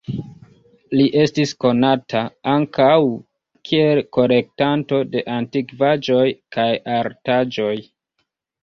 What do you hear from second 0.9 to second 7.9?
Li estis konata ankaŭ kiel kolektanto de antikvaĵoj kaj artaĵoj.